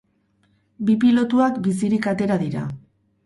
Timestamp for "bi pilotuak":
0.87-1.61